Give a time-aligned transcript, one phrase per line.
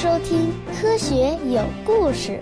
[0.00, 0.48] 收听
[0.80, 2.40] 《科学有故事》。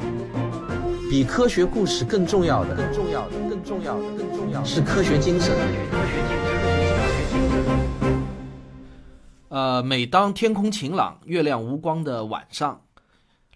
[1.11, 5.53] 比科学故事更重要的，更重要的，更重要的，更重要的是科学精神。
[9.49, 12.83] 呃，每当天空晴朗、月亮无光的晚上，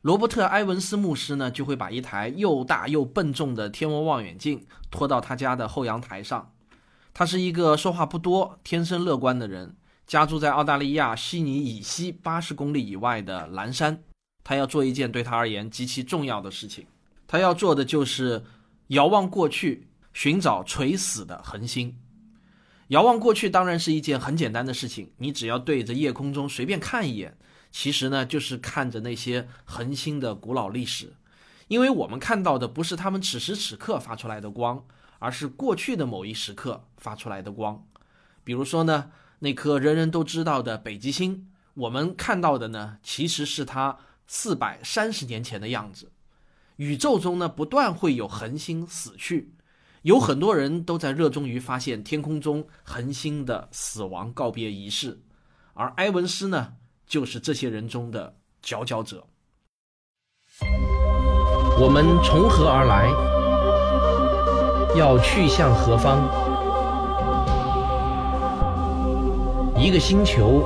[0.01, 6.51] 罗伯特·埃文斯牧师呢就会把一台又大又笨重的天文望远镜拖到他家的后阳台上。
[7.15, 9.77] 他是一个说话不多、天生乐观的人。
[10.07, 14.03] 家住在澳大利亚悉尼以西八十公里以外的蓝山，
[14.45, 16.87] 他要做一件对他而言极其重要的事情。
[17.27, 18.45] 他要做的就是
[18.89, 21.97] 遥望过去，寻找垂死的恒星。
[22.89, 27.39] 遥望过去当然是一件很简单的事情，你只要对着夜空中随便看一眼，
[27.71, 31.15] 其实呢就是看着那些恒星的古老历史。
[31.69, 34.85] 因为我们看到的不是他们此时此刻发出来的光，
[35.21, 37.87] 而是过去的某一时刻发出来的光。
[38.45, 39.11] 比如说呢。
[39.43, 46.13] 那颗人人都知道的北极星，我们看到的呢，其实是它四百三十年前的样子。
[46.77, 49.53] 宇宙中呢，不断会有恒星死去，
[50.03, 55.21] 有很多人都在热衷于发现天空中恒星的死亡告别仪式，
[55.75, 59.27] 而埃文斯呢，就是这些人中的佼佼者。
[61.81, 63.11] 我们从何而来？
[64.97, 66.42] 要去向何方？
[69.83, 70.63] 一个星球，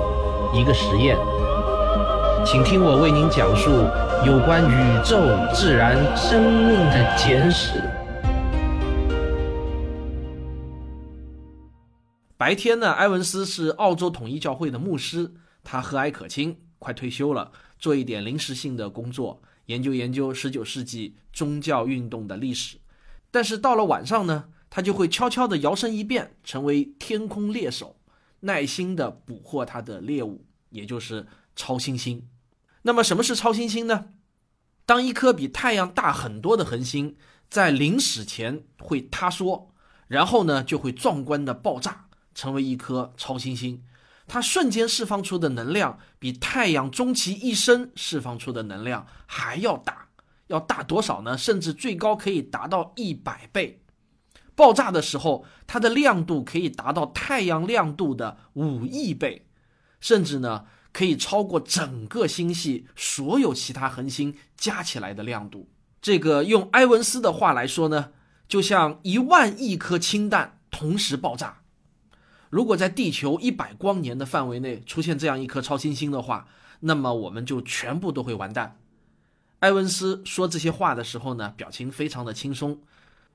[0.53, 1.17] 一个实验，
[2.45, 3.71] 请听我为您讲述
[4.27, 5.17] 有关宇宙、
[5.55, 7.81] 自然、生命的简史。
[12.37, 15.33] 白天呢，埃文斯是澳洲统一教会的牧师，
[15.65, 22.77] 他和蔼可亲，快退休了，做一点临时性的工作，研究研究十九世纪宗教运动的历史。
[23.31, 27.96] 但是到了晚上呢，他就会悄悄地摇身一变，成为天空猎手。
[28.47, 32.27] 耐心地捕获它的猎物，也就是超新星。
[32.83, 34.07] 那么，什么是超新星呢？
[34.87, 37.17] 当一颗比太阳大很多的恒星
[37.51, 39.75] 在临死前会塌缩，
[40.07, 43.83] 然后呢就会壮观的爆炸，成为一颗超新星。
[44.29, 50.09] 它瞬间释放出的能量比太阳终其一生释放出的能量还要大，
[50.47, 51.37] 要大多少呢？
[51.37, 53.83] 甚至最高可以达到一百倍。
[54.57, 59.47] 爆炸的时候，它的亮度可以达到太阳亮度的五亿倍，
[60.01, 65.69] 甚至呢可以超过整个星系所有其他恒星加起来的亮度。
[66.01, 68.13] 这个用埃文斯的话来说呢，
[68.49, 71.61] 就像一万亿颗氢弹同时爆炸。
[72.49, 76.49] 如果在地球一百光年的范围内出现这样一颗超新星的话，
[76.81, 78.79] 那么我们就全部都会完蛋。
[79.59, 82.81] 埃文斯说这些话的时候呢，表情非常的轻松。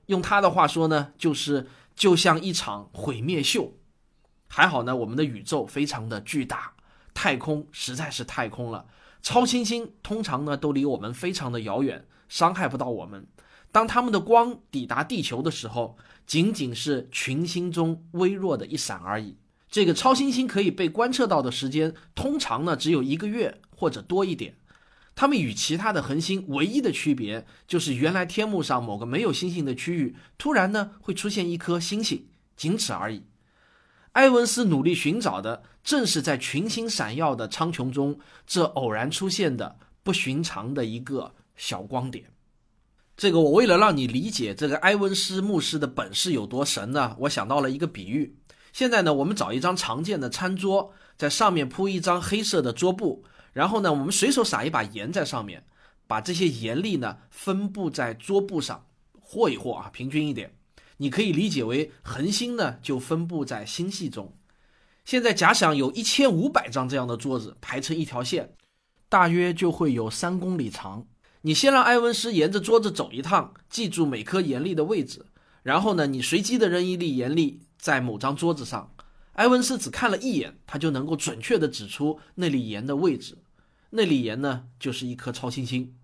[0.06, 3.74] 用他的话说呢，就是就像一场毁灭秀。
[4.48, 6.74] 还好呢，我们的宇宙非常的巨大，
[7.14, 8.86] 太空实在是太空了。
[9.22, 13.26] 超新星通常呢都离我们非常的遥远，伤害不到我们。
[13.70, 15.96] 当他们的光抵达地球的时候，
[16.26, 19.38] 仅仅是群星中微弱的一闪而已。
[19.70, 24.54] 这个超新星可以被观测到的时间，通常呢只有一个月或者多一点。
[25.14, 33.22] 它们与其他的恒星唯一的区别，就是原来天幕上某个没有星星的区域，突然呢会出现一颗星星，仅此而已。
[34.12, 42.24] 埃文斯努力寻找的，正是在群星闪耀的苍穹中，这偶然出现的不寻常的一个小光点。
[43.16, 48.34] 这个我为了让你理解这个埃文斯牧师的本事有多神呢，我想到了一个比喻。
[48.72, 53.24] 现在呢，我们找一张常见的餐桌，在上面铺一张黑色的桌布。
[53.52, 55.64] 然后呢，我们随手撒一把盐在上面，
[56.06, 58.86] 把这些盐粒呢分布在桌布上，
[59.20, 60.54] 和一和啊，平均一点。
[60.98, 64.36] 你可以理解为恒星呢就分布在星系中。
[65.04, 68.54] 现在假想有一千五百张这样的桌子排成一条线，
[69.08, 71.06] 大约就会有三公里长。
[71.40, 75.26] 你先让埃文斯沿着桌子走一趟，记住每颗盐粒的位置，
[75.64, 78.94] 然后呢，你随机的扔一粒盐粒在某张桌子上。
[79.32, 83.38] 埃文斯只看了一眼，他就能够准确地指出那粒盐的位置。
[83.94, 85.94] 那粒盐呢，就是一颗超新星。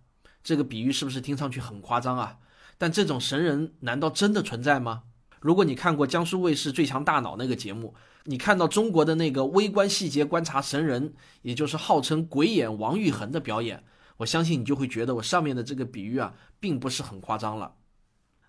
[0.42, 2.38] 这个比喻是不是听上去很夸张啊？
[2.78, 5.04] 但这种神人难道真的存在吗？
[5.40, 7.94] 如果你看过江苏卫视《最强大脑》那个节目，
[8.24, 13.84] 你看到中国的那个微观细节观察神人，也就是号称鬼眼王玉衡的表演，
[14.18, 17.76] 我相信你就会觉得我上面的这个比喻啊，并不是很夸张了。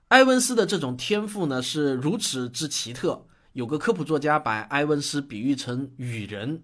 [0.09, 3.27] 埃文斯的这种天赋呢，是如此之奇特。
[3.53, 6.63] 有个科普作家把埃文斯比喻成雨人，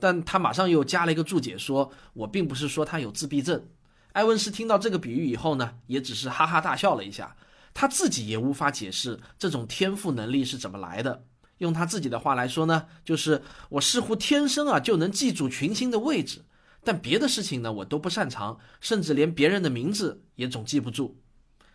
[0.00, 3.66] 但他马上又加了一个注解，说我并不是说他有自闭症。
[4.12, 7.36] 埃文斯听到这个比喻以后呢，也只是哈哈大笑了一下，
[7.72, 11.24] 他自己也无法解释这种天赋能力是怎么来的。
[11.58, 16.44] 用他自己的话来说呢，就是我似乎天生啊就能记住群星的位置，
[16.82, 21.20] 但别的事情呢我都不擅长，甚至连别人的名字也总记不住。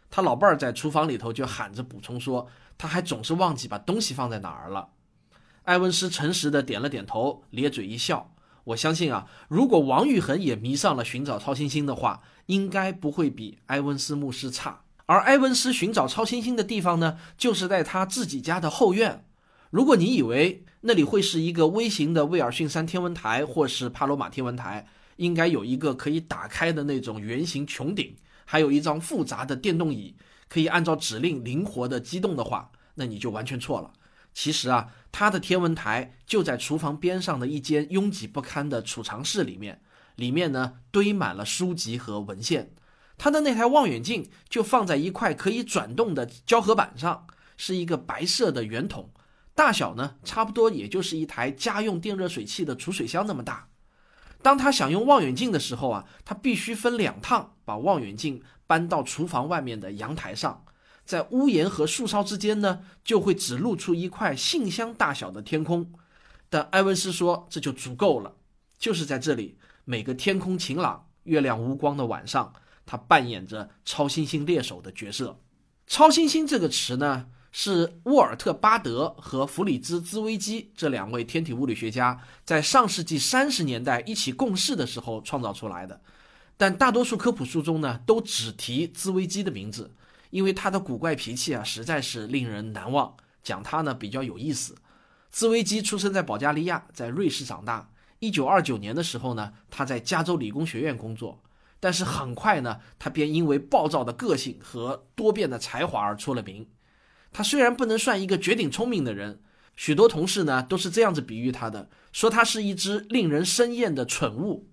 [0.10, 4.90] 他老伴儿在厨房里头就喊着补充说，他还总是忘记把东西放在哪儿了。
[5.66, 8.32] 埃文斯诚实的点了点头，咧嘴一笑。
[8.66, 14.82] 我相信啊，如果王玉恒也迷上了寻找超新星的话，应该不会比埃文斯牧师差。
[15.06, 19.24] 而埃文斯寻找超新星的地方呢，就是在他自己家的后院。
[19.70, 28.16] 如果你以为那里会是一个微型的威尔逊山天文台，或是帕罗马天文台，应该有一个可以打开的那种圆形穹顶，
[28.46, 30.16] 还有一张复杂的电动椅，
[30.48, 33.92] 可以按照指令灵活的机动的话，那你就完全错了。
[34.36, 39.82] 其实啊，他的天文台就在厨房边上的一间拥挤不堪的储藏室里面，
[40.18, 42.74] 里面呢堆满了书籍和文献。
[43.18, 49.10] 他的那台望远镜就放在一块可以转动的胶合板上，是一个白色的圆筒，
[49.56, 53.70] 大小呢差不多也就是一台家用电热水器的储水箱那么大。
[54.42, 60.65] 当他想用望远镜的时候啊，他必须分两趟把望远镜搬到厨房外面的阳台上。
[61.06, 65.92] 在屋檐和树梢之间呢，就会只露出一块信箱大小的天空。
[66.50, 68.34] 但埃文斯说这就足够了。
[68.78, 72.54] 就是在这里，每个天空晴朗、月亮无光的晚上，
[72.86, 75.40] 他扮演着超新星猎手的角色。
[75.88, 86.02] 超新星这个词呢，是沃尔特·巴德和弗里兹·兹威基这两位天体物理学家在上世纪三十年代一起共事的时候创造出来的。
[86.58, 89.92] 但大多数科普书中呢，都只提兹威基的名字。
[90.30, 93.16] 因为他的古怪脾气啊，实在是令人难忘。
[93.44, 94.76] 讲他呢比较有意思。
[95.30, 97.92] 兹威基出生在保加利亚，在瑞士长大。
[98.20, 101.42] 一九二九年的时候呢，他在加州理工学院工作。
[101.80, 106.68] 但是很快呢，他便因为暴躁的个性和多变的才华而出了名。
[107.32, 109.42] 他虽然不能算一个绝顶聪明的人，
[109.76, 114.70] 许多同事呢都是这样子比喻他的，说他是一只令人生厌的蠢物。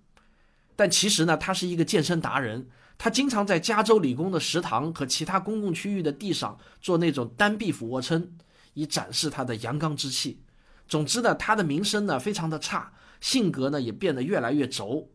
[0.75, 2.69] 但其实呢，他是一个健身达人。
[2.97, 8.31] 他经常在加州理工的食堂和其他公共区域的地上做那种单臂俯卧撑，
[8.73, 10.41] 以展示他的阳刚之气。
[10.87, 15.09] 总之呢，他的名声呢非常的差，性格呢也变得越来越轴。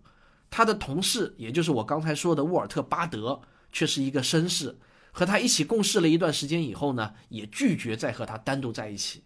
[0.51, 3.41] 他的同事，也就是我刚才说的沃尔特·巴德，
[3.71, 4.79] 却是一个绅士。
[5.11, 9.25] 和他一起共事了一段时间以后呢，也拒绝再和他单独在一起。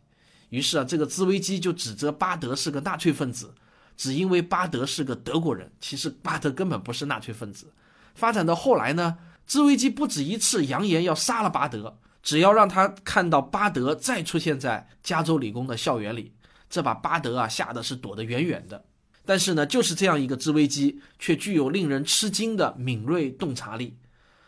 [0.48, 3.54] 于是啊，这个兹维基就指责巴德是个纳粹分子，
[3.96, 5.70] 只因为巴德是个德国人。
[5.80, 7.72] 其实巴德根本不是纳粹分子。
[8.14, 16.32] 发展到后来呢，兹维基不止一次扬言要杀了巴德，只要让他看到巴德再出现在加州理工的校园里，
[16.70, 18.84] 这把巴德啊吓得是躲得远远的。
[19.24, 23.96] 但是呢，就是这样一个兹维基，却具有令人吃惊的敏锐洞察力。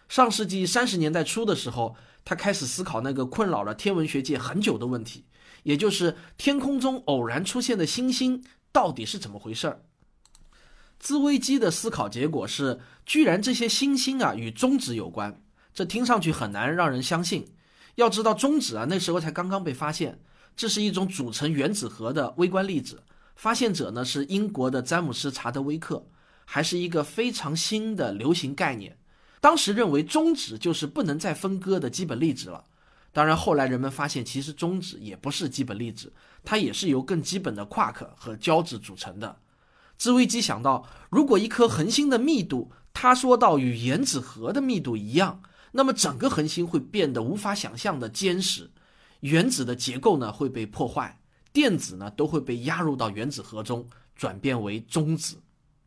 [0.08, 5.24] 上世纪三十年代初的时候，他开始思考那个困扰了天文学界很久的问题，
[5.62, 9.82] 也就是天空中偶然出现的星星到底是怎么回事儿。
[11.04, 15.38] 兹威基的思考结果是，居然这些星星啊与中子有关，
[15.74, 17.46] 这听上去很难让人相信。
[17.96, 20.18] 要知道，中子啊那时候才刚刚被发现，
[20.56, 23.02] 这是一种组成原子核的微观粒子。
[23.36, 26.06] 发现者呢是英国的詹姆斯·查德威克，
[26.46, 28.96] 还是一个非常新的流行概念。
[29.42, 32.64] 当时认为中子就是不能再分割的基本粒子了。
[33.12, 36.10] 当然，后来人们发现，其实中子也不是基本粒子，
[36.42, 39.36] 它也是由更基本的夸克和胶质组成的。
[39.96, 48.70] 兹威基想到，如果一颗恒星的密度，他说到与原子核的密度一样，那么整个恒星会变得无法想象的坚实，
[49.20, 51.20] 原子的结构呢会被破坏，
[51.52, 55.42] 电子呢都会被压入到原子核中，转变为中子，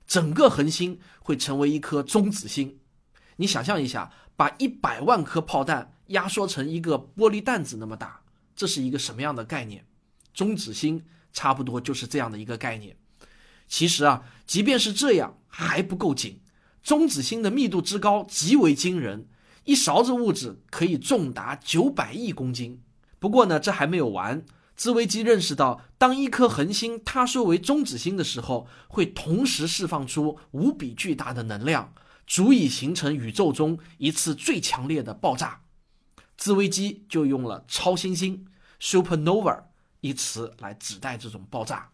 [0.08, 2.80] 整个恒星会成为一颗中子星。
[3.36, 8.22] 你想象一下，把一百万颗炮弹压缩成一个玻璃弹子那么大，
[8.56, 9.86] 这是一个什么样的概念？
[10.34, 12.98] 中子星差不多就是这样的一个概念。
[13.68, 16.40] 其实啊，即便是这样还不够紧。
[16.82, 19.28] 中子星的密度之高极为惊人，
[19.66, 22.82] 一勺子物质可以重达九百亿公斤。
[23.20, 24.46] 不过呢，这还没有完。
[24.76, 31.94] 兹维基认识到，当一颗恒星塌缩为中子星的时候，会同时释放出无比巨大的能量，
[32.28, 35.62] 足以形成宇宙中一次最强烈的爆炸。
[36.38, 38.46] 兹维基就用了“超新星
[38.80, 39.64] ”（supernova）
[40.02, 41.90] 一词来指代这种爆炸。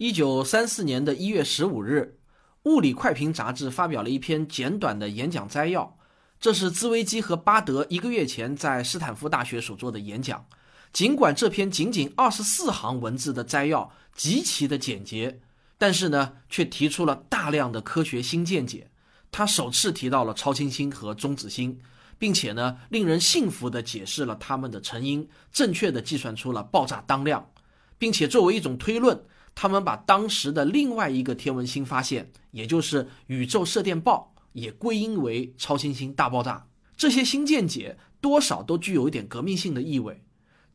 [0.00, 2.16] 一九三四年的一月十五日，
[2.70, 5.98] 《物理快评》杂志发表了一篇简短的演讲摘要。
[6.40, 10.46] 这是兹维基和巴德一个月前在斯坦福大学所做的演讲。
[10.90, 15.38] 尽管这篇仅仅二十四行文字的摘要极其的简洁，
[15.76, 18.88] 但是呢，却提出了大量的科学新见解。
[19.30, 21.78] 他首次提到了超新星和中子星，
[22.18, 27.50] 并且呢，令人信服地解释了它们的成因，正确地计算出了爆炸当量，
[27.98, 29.22] 并且作为一种推论。
[29.54, 36.66] 他们把当时的另外一个天文新发现，也就是宇宙射电暴，也归因为超新星大爆炸。
[36.96, 40.22] 这些新见解多少都具有一点革命性的意味。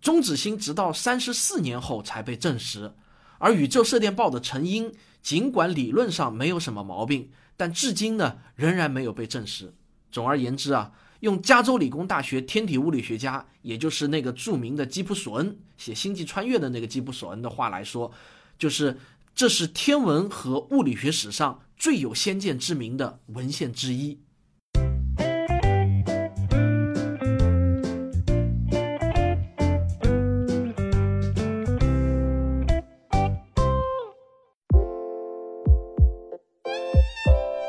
[0.02, 2.94] 中子星直到三十四年后才被证实，
[3.40, 9.74] 而宇宙射电暴的成因，尽管理论上没有什么毛病，但至今呢仍然没有被证实。
[10.12, 10.92] 总而言之啊，
[11.22, 18.12] 用加州理工大学天体物理学家，也就是那个著名的基普索恩写《星际穿越》的那个基普索恩的话来说，
[18.58, 18.98] 就是
[19.34, 24.20] 这是天文和物理学史上最有先见之明的文献之一。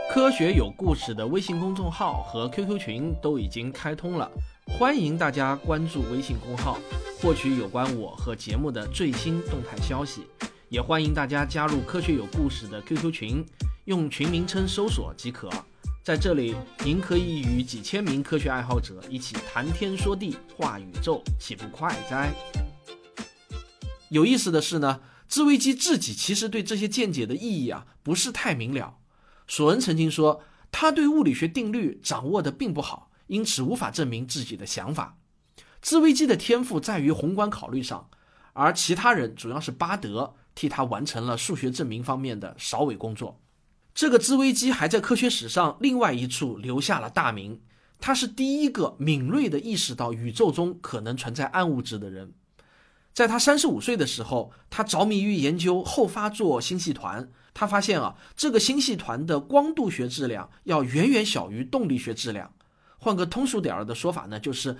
[0.09, 4.31] 科学有故事的微信公众号和 QQ 群都已经开通了，
[4.67, 6.79] 欢迎大家关注微信公号，
[7.21, 10.23] 获取有关我和节目的最新动态消息。
[10.69, 13.47] 也欢迎大家加入科学有故事的 QQ 群，
[13.85, 15.49] 用群名称搜索即可。
[16.03, 22.35] 在这里，您可以与几千名科学爱好者一起谈天说地、话宇宙，岂不快哉？
[24.09, 28.97] 有意思的是呢，自危机自己其实对这些见解的意义啊，不是太明了。
[29.47, 30.43] 索恩曾经说，
[30.73, 35.17] 他对物理学定律掌握的并不好，因此无法证明自己的想法。
[35.81, 38.11] 自危机的天赋在于宏观考虑上，
[38.53, 43.41] 而其他人主要是巴德替他完成了数学证明方面的首尾工作。
[43.95, 47.61] 这个自危机还在科学史上另外一处留下了大名，
[48.01, 52.33] 他是第一个敏锐地意识到宇宙中可能存在暗物质的人。
[53.15, 57.31] 在他三十五岁的时候，他着迷于研究后发座星系团。
[57.55, 62.53] 他发现啊，这个星系团的光度学质量要远远小于动力学质量。
[62.99, 64.77] 换个通俗点儿的说法呢，就是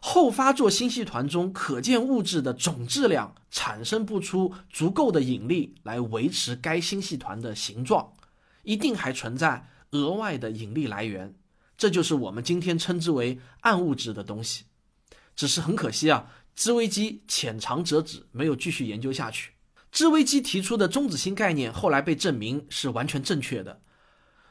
[0.00, 8.12] 后发座星系团中可见物质的总质量产生不出足够的引力来维持该星系团的形状，
[8.62, 11.34] 一定还存在额外的引力来源。
[11.76, 14.64] 这就是我们今天称之为暗物质的东西。
[15.34, 16.30] 只是很可惜啊。
[16.54, 19.52] 织微机浅尝辄止，没有继续研究下去。
[19.92, 23.82] 织微机提出的中子星概念后来被证明是完全正确的，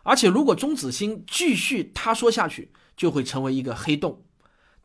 [0.04, 4.25] 而且如果中子星继续塌缩下去，就会成为一个黑洞。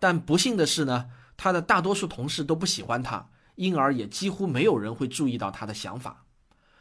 [0.01, 6.25] 但不幸的是呢，他的大多数同事都不喜欢他，因而也几乎没有人会注意到他的想法。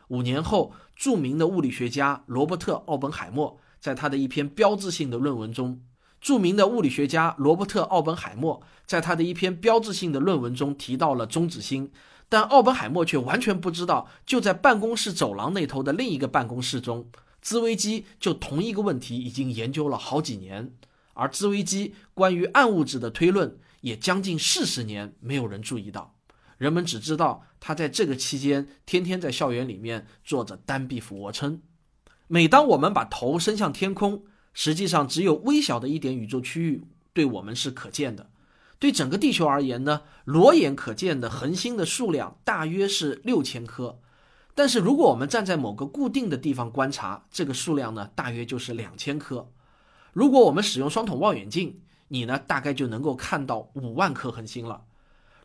[0.08, 5.82] 五年后，著名的物理学家罗伯特·奥本海默在他的一篇标志性的论文中。
[6.20, 11.92] 著名的物理学家罗伯特·奥本海默在他的一篇标志性的论文中提到了中子星，
[12.28, 17.08] 但奥本海默却完全不知道，就在办公室走廊那头的另一个办公室中，
[17.42, 20.74] 兹微基就同一个问题已经研究了好几年，
[21.20, 26.16] 而兹微基关于暗物质的推论也将近四十年没有人注意到，
[26.58, 31.62] 人们只知道他在这个期间天天在校园里面做着单臂俯卧撑。
[32.28, 34.24] 每当我们把头伸向天空，
[34.54, 38.30] 实际上，只有微小的一点宇宙区域对我们是可见的。
[38.78, 44.00] 对整个地球而言呢，裸眼可见的恒星的数量大约是六千颗。
[44.56, 49.52] 但是，如果我们站在某个固定的地方观察，这个数量呢，大约就是两千颗。
[50.14, 54.84] 如果我们使用双筒望远镜，你呢，大概就能够看到五万颗恒星了。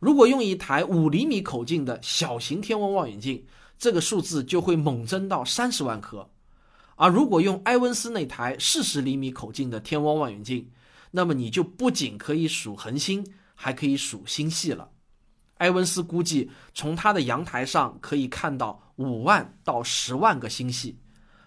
[0.01, 3.45] 如果用一台五厘米口径的小型天文望远镜，
[3.79, 6.31] 这个数字就会猛增到三十万颗。
[6.97, 10.71] 而如果用埃文斯那台四十厘米口径的天文望远镜，
[11.11, 14.91] 那么你就不仅可以数恒星，还可以数星系了。
[15.59, 20.99] 埃文斯估计，从他的阳台上可以看到五万到十万个星系，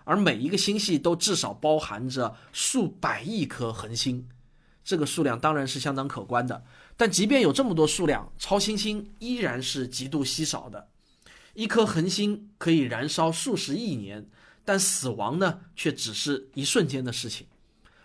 [0.08, 4.28] 而每一个星系都至少包含着数百亿颗恒星。
[4.84, 6.64] 这个数量当然是相当可观的。
[6.96, 10.88] 但即便有这么多数量，超新星依然是极度稀少的。
[11.54, 14.30] 一颗恒星可以燃烧数十亿年。
[14.64, 17.48] 但死亡呢，却只是一瞬间的事情。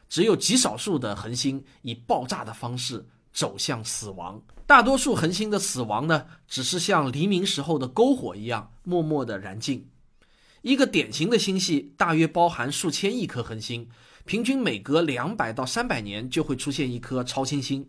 [0.09, 9.88] 只有极少数的恒星以爆炸的方式走向死亡，大多数恒星的死亡呢，只是像黎明时候的篝火一样默默的燃尽。
[10.62, 13.88] 一个典型的星系大约包含数千亿颗恒星，
[14.25, 17.87] 平均每隔两百到三百年就会出现一颗超新星。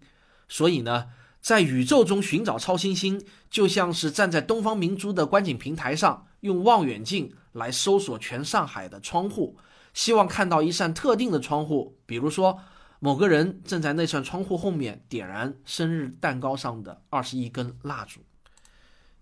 [0.48, 1.08] 所以呢，
[1.40, 7.34] 在宇宙中寻找超新星，就像是站在东方明珠的观景平台上用望远镜。
[7.54, 9.56] 来搜索全上海的窗户，
[9.94, 12.60] 希望看到一扇特定的窗户，比如说
[12.98, 18.22] 某个人正在那扇窗户后面点燃生日蛋糕上的二十一根蜡烛。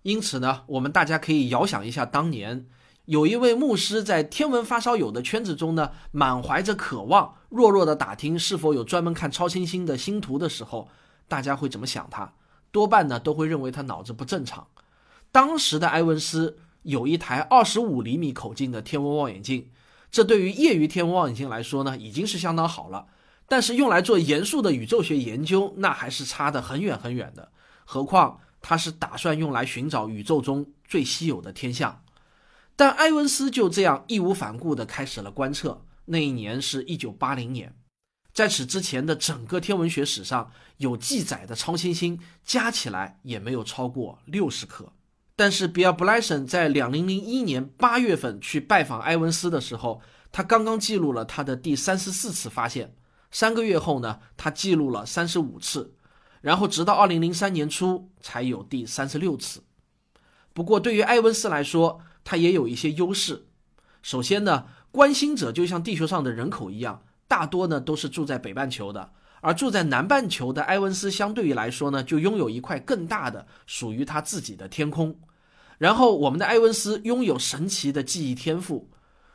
[0.03, 2.65] 因此呢，我们大家可以遥想一下，当年
[3.05, 10.89] 有一位牧师在天文发烧友的圈子中呢，满怀着渴望，弱弱的打听是否有专门看超新星的星图的时候，
[11.27, 12.33] 大家会怎么想他？
[12.71, 14.67] 多半呢都会认为他脑子不正常。
[15.31, 16.57] 当时的埃文斯。
[16.83, 19.69] 有一台二十五厘米口径的天文望远镜，
[20.09, 23.05] 这对于业余天文望远镜来说呢，已经是相当好了。
[23.47, 27.51] 但是用来做严肃的宇宙学研究，那还是差得很远很远的。
[27.85, 32.01] 何况他是打算用来寻找宇宙中最稀有的天象。
[32.81, 35.85] 但埃文斯就这样义无反顾地开始了观测。
[36.05, 37.75] 那一年是一九八零年，
[38.33, 44.91] 在此之前的整个天文学史上，有记载的超新星加起来也没有超过六十颗。
[45.35, 52.95] 但是比尔·布莱森在两零零一年八月份去拜访埃文斯的时候，他刚刚记录了他的第三十四次发现。
[53.29, 55.93] 三个月后呢，他记录了三十五次，
[56.41, 59.61] 然后直到二零零三年初才有第三十六次。
[60.51, 63.47] 不过对于埃文斯来说，它也有一些优势。
[64.01, 69.11] 首先呢，观星者就像地球上的人口一样，大多呢都是住在北半球的，
[69.41, 75.19] 而住在南半球的埃文斯相对于来说呢，就拥有一块更大的属于他自己的天空。
[75.77, 78.89] 然后我们的埃文斯拥有神奇的记忆天赋，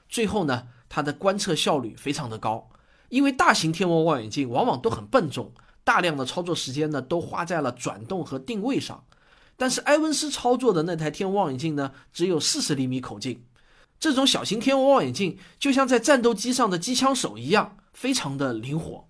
[0.08, 2.68] 最后呢，他的观测效率非常的高，
[3.08, 5.52] 因为大型天文望远镜往往都很笨重，
[5.82, 9.04] 大量的操作时间呢都花在了转动和定位上。
[9.56, 13.42] 但是埃文斯操作的那台天文望远镜呢，只有四十厘米口径。
[13.98, 19.08] 这种小型天文望远镜就像在战斗机上的机枪手一样，非常的灵活，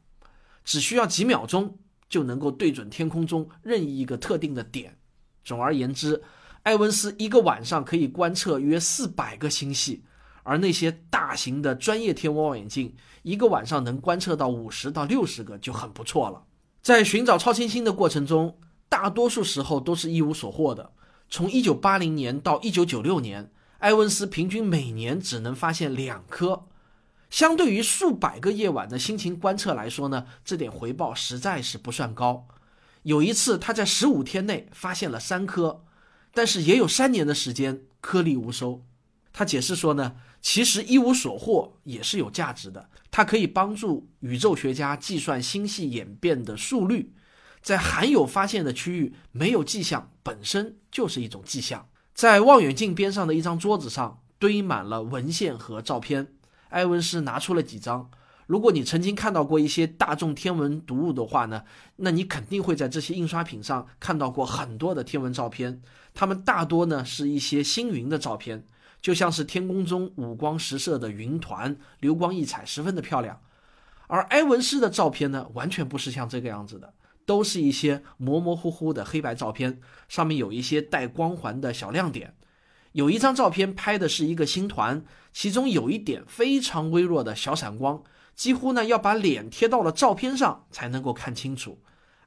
[0.64, 4.96] 只需要几秒钟就能够对准天空中任意一个特定的点。
[5.44, 6.22] 总而言之，
[6.62, 10.04] 埃文斯一个晚上可以观测约四百个星系，
[10.44, 16.44] 而那些大型的专业天文望远镜一个晚上能观测到五十到六十个就很不错了。
[16.80, 18.56] 在寻找超新星的过程中，
[18.88, 20.92] 大多数时候都是一无所获的。
[21.28, 26.66] 从一九八零年到一九九六年，埃文斯平均每年只能发现两颗。
[27.28, 32.46] 相对于数百个夜晚的辛勤观测来说呢，这点回报实在是不算高。
[33.02, 35.84] 有一次，他在十五天内发现了三颗，
[36.32, 38.84] 但是也有三年的时间颗粒无收。
[39.32, 47.12] 他解释说呢，其实一无所获也是有价值的，它可以帮助宇宙学家计算星系演变的速率。
[47.66, 51.88] 在罕有发现的区域，没有迹象本身就是一种迹象。
[52.14, 56.28] 在望远镜边上的一张桌子上堆满了文献和照片，
[56.68, 58.08] 埃文斯拿出了几张。
[58.46, 61.64] 如果你曾经看到过一些大众天文读物的话呢，
[61.96, 65.82] 那你肯定会在这些印刷品上看到过很多的天文照片。
[66.14, 68.64] 它们大多呢是一些星云的照片，
[69.02, 73.40] 就像是天空中五光十色的云团，流光溢彩，十分的漂亮。
[74.06, 76.94] 而埃文斯的照片呢，完全不是像这个样子的。
[77.26, 82.34] 都是一些模模糊糊的黑白照片，上面有一些带光环的小亮点。
[82.93, 88.02] 有一张照片拍的是一个星团，其中有一点非常微弱的小闪光，
[88.34, 91.78] 几乎呢要把脸贴到了照片上才能够看清楚。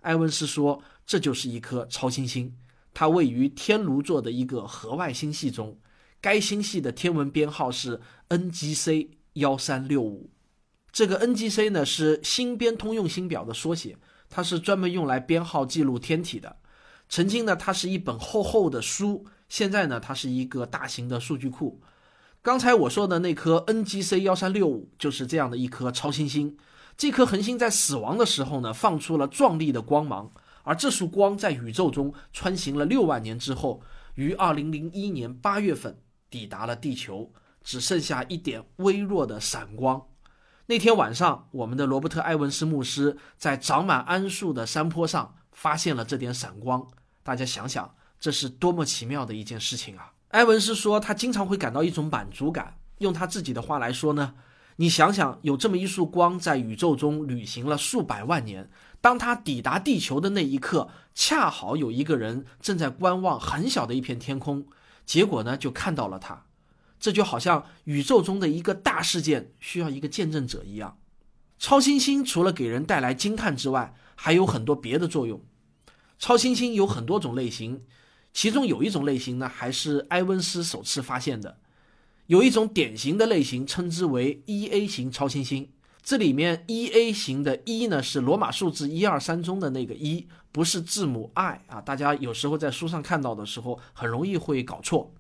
[0.01, 2.53] 埃文斯说，这就是一颗超新星，
[2.93, 5.79] 它位于天炉座的一个河外星系中，
[6.21, 10.29] 该星系的天文编号是 NGC 幺三六五。
[10.91, 13.97] 这个 NGC 呢是星边通用星表的缩写。
[14.29, 16.57] 它是专门用来编号记录天体的。
[17.09, 21.81] 曾经呢，它是一本厚厚的书，现在呢，它是一个大型的数据库。
[22.41, 26.55] 刚才我说的那颗 NGC 幺三六五就是这样的一颗超新星。
[26.95, 30.31] 这颗恒星在死亡的时候呢，放出了壮丽的光芒，
[30.63, 33.81] 而这束光在宇宙中穿行了六万年之后，
[34.15, 35.97] 于二零零一年八月份
[36.29, 37.31] 抵达了地球，
[37.63, 40.08] 只剩下一点微弱的闪光。
[40.69, 46.87] 那天晚上，我们的罗伯特·埃文斯牧师在长满桉树的山坡上发现了这点闪光。
[47.23, 50.13] 大家想想，这是多么奇妙的一件事情啊！
[50.27, 52.77] 埃文斯说，他经常会感到一种满足感。
[52.99, 54.35] 用他自己的话来说呢，
[54.75, 58.69] 你想想，有这么一束光在宇宙中旅行了数百万年，
[59.01, 64.67] 当他抵达地球的那一刻，恰好有一个人正在观望很小的一片天空，
[65.03, 66.43] 结果呢，就看到了他。
[66.99, 70.99] 这就好像宇宙中的一个大事件需要一个见证者一样。
[71.57, 75.41] 超新星除了给人带来惊叹之外，还有很多别的作用。
[76.17, 77.83] 超新星有很多种类型，
[78.33, 81.57] 其中有一种类型呢，还是埃文斯首次发现的。
[82.27, 85.69] 有一种典型的类型称之为 E-A 型超新星，
[86.03, 91.81] 这里面 E-A 型的 E 呢是罗马数字一二三中的那个一，不是字母 I 啊。
[91.81, 95.13] 大家有时候在书上看到的时候，很容易会搞错。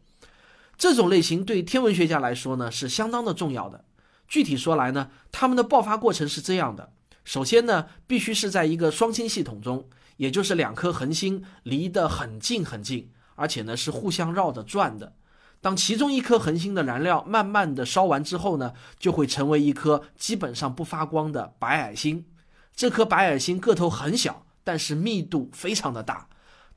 [0.79, 3.83] 这种类型对天文学家来说呢是相当的重要的。
[4.29, 6.93] 具体说来呢，它们的爆发过程是这样的：
[7.25, 15.13] 首先呢，必须是在一个双星系统中，也就是两颗恒星离得很近很近，而且呢是互相绕着转的。
[15.59, 22.25] 当其中一颗恒星的燃料慢慢的烧完之后呢，就会成为一颗基本上不发光的白矮星。
[22.73, 26.29] 这颗白矮星个头很小，但是密度非常的大。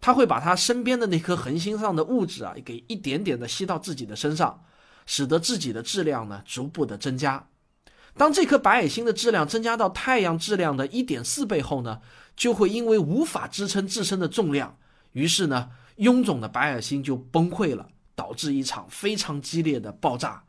[0.03, 4.65] 他会把他身边的那颗恒星上的物质啊，给一点点的吸到自己的身上，
[5.07, 7.47] 使得自己的质量呢逐步的增加。
[8.15, 12.01] 当这颗白矮星的质量增加到太阳质量的一点四倍后呢，
[12.35, 14.77] 就会因为无法支撑自身的重量，
[15.13, 20.43] 于是呢，臃肿的白矮星就崩溃了，导致一场非常激烈的爆炸。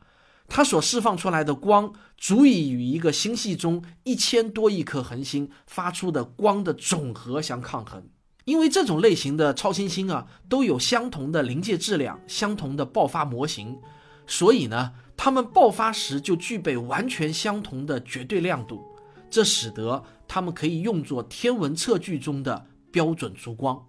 [0.48, 8.08] 它所释放出来的光，足以与一个星系中一千多亿颗恒星发出的光的总和相抗衡。
[8.44, 13.78] 因为这种类型的超新星啊，都有相同的临界质量、相同的爆发模型，
[14.26, 18.84] 所以呢，它们爆发时就具备完全相同的绝对亮度，
[19.30, 23.82] 这使得它们可以用作天文测距中的标准烛光。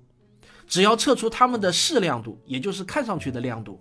[0.66, 3.78] 只要测出它们的视亮度，也就是看上去的亮度，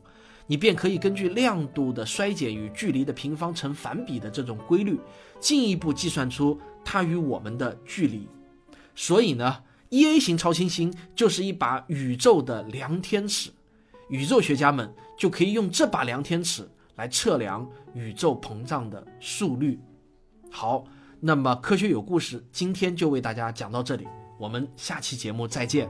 [0.48, 4.98] 你便可以根据亮度的衰减与距离的平方成反比的这种规律，
[5.38, 8.26] 进一步计算出它与我们的距离。
[8.96, 9.56] 所以呢。
[9.94, 13.48] E A 型超新星就是一把宇宙的量天尺，
[14.08, 19.78] 宇宙学家们就可以用这把量天尺来测量宇宙膨胀的速率。
[20.50, 20.84] 好，
[21.20, 24.04] 那么科学有故事今天就为大家讲到这里，
[24.36, 25.88] 我们下期节目再见。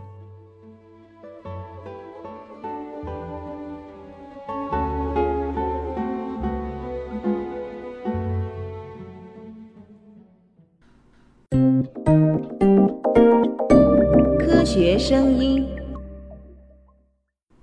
[14.75, 15.65] 学声音。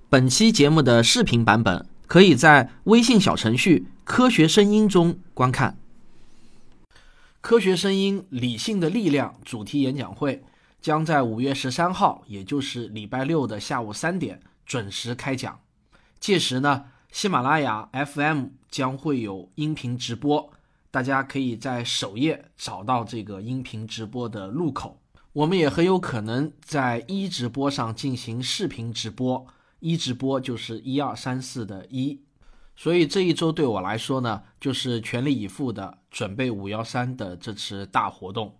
[0.08, 5.76] 本期节目的视频版本可以在微信小程序“科学声音”中观看。
[7.42, 10.42] 科学声音理性的力量主题演讲会
[10.80, 15.60] 将在五月十三号，也就是礼拜六的下午三点准时开讲。
[16.18, 20.50] 届时呢，喜马拉雅 FM 将会有音频直播，
[20.90, 25.01] 大家可以在首页找到这个音频直播的入口。
[25.32, 29.46] 我们也很有可能在一直播上进行视频直播，
[29.80, 32.20] 一直播就是一二三四的一，
[32.76, 38.54] 所以这一周对我来说呢，就是全力以赴的准备五幺三的这次大活动。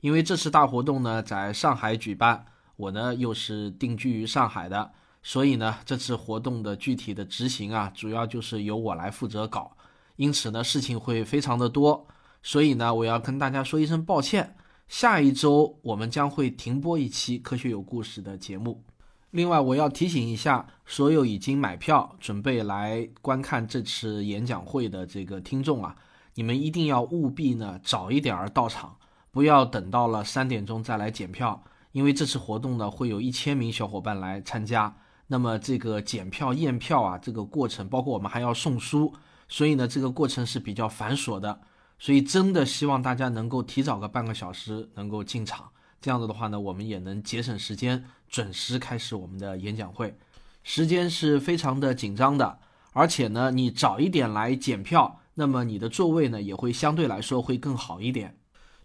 [0.00, 9.76] 因为这次大活动呢在上海举办，我呢又是定居于上海的，所以呢这次活动的具体的执行啊，主要就是由我来负责搞，
[10.16, 12.06] 因此呢事情会非常的多，
[12.42, 14.56] 所以呢我要跟大家说一声抱歉。
[14.86, 18.82] 下一周我们将会停播一期《科学有故事》的节目。
[19.30, 25.96] 另外，我要提醒一下所有已经买票准备来观看这次演讲会的这个听众啊，
[26.34, 28.96] 你们一定要务必呢早一点儿到场，
[29.32, 34.94] 不要等到了三点钟再来检票，因为这次活动呢会有一千名小伙伴来参加。
[35.26, 39.12] 那么这个检票验票啊，这个过程包括我们还要送书，
[39.48, 41.58] 所以呢这个过程是比较繁琐的。
[41.98, 50.16] 所以真的希望大家能够提早个半个小时能够进场，这样子的话呢，我们也能节省时间，准时开始我们的演讲会。
[50.62, 52.58] 时间是非常的紧张的，
[52.92, 58.36] 而且呢，你早一点来检票，那么你的座位呢也会相对来说会更好一点。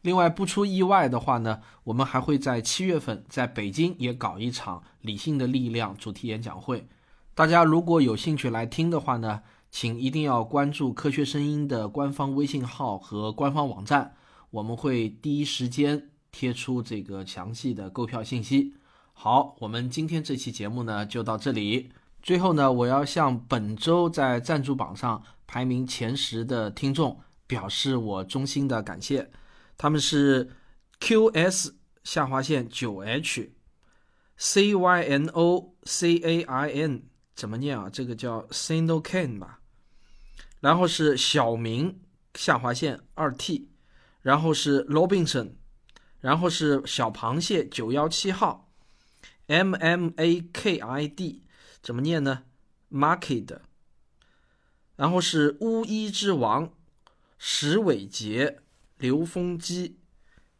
[0.02, 6.88] 另外，不出意外的话呢，我们还会在七月份在北京也搞一场理性的力量主题演讲会。
[7.36, 9.41] 大家如果有兴趣来听的话呢？
[9.71, 14.15] 请一定要关注科学声音的官方微信号和官方网站，
[14.49, 18.73] 我们会第一时间贴出这个详细的购票信息。
[19.13, 21.91] 好，我们今天这期节目呢就到这里。
[22.21, 29.29] 最后呢，我要向本周在赞助榜上排名前十的听众表示我衷心的感谢，
[29.77, 30.49] 他们是
[30.99, 33.53] QS 下划线九 H
[34.36, 37.03] C Y N O C A I N，
[37.36, 37.89] 怎么念啊？
[37.89, 39.59] 这个叫 Sino Can 吧。
[40.60, 42.00] 然后是小明
[42.36, 43.69] 下划线二 T，
[44.22, 45.52] 然后是 Robinson，
[46.19, 48.69] 然后是小螃蟹九幺七号
[49.48, 51.43] ，M M A K I D
[51.82, 52.43] 怎么念呢
[52.91, 53.60] ？Market，
[54.95, 56.74] 然后是巫医之王
[57.38, 58.60] 石伟杰
[58.98, 59.98] 刘丰基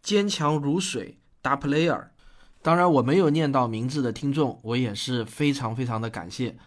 [0.02, 2.08] 坚强如水 d a Player，
[2.62, 6.58] 当然我没有念到名字的听众，我也是非常非常的感谢。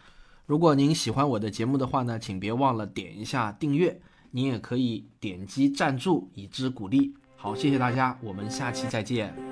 [0.45, 4.01] 如果您喜欢我的节目的话呢，请别忘了点一下订阅。
[4.35, 7.15] 您也可以点击赞助以资鼓励。
[7.37, 9.52] 好，谢谢大家，我们下期再见。